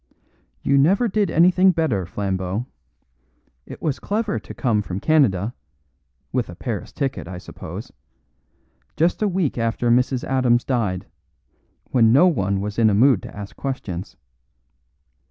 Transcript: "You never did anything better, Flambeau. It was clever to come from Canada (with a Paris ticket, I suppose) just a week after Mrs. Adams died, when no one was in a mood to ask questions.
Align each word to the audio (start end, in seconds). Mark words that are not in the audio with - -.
"You 0.63 0.79
never 0.79 1.07
did 1.07 1.29
anything 1.29 1.73
better, 1.73 2.07
Flambeau. 2.07 2.65
It 3.67 3.83
was 3.83 3.99
clever 3.99 4.39
to 4.39 4.53
come 4.55 4.81
from 4.81 4.99
Canada 4.99 5.53
(with 6.31 6.49
a 6.49 6.55
Paris 6.55 6.91
ticket, 6.91 7.27
I 7.27 7.37
suppose) 7.37 7.91
just 8.97 9.21
a 9.21 9.27
week 9.27 9.59
after 9.59 9.91
Mrs. 9.91 10.23
Adams 10.23 10.63
died, 10.63 11.05
when 11.91 12.11
no 12.11 12.25
one 12.25 12.61
was 12.61 12.79
in 12.79 12.89
a 12.89 12.95
mood 12.95 13.21
to 13.21 13.37
ask 13.37 13.55
questions. 13.55 14.17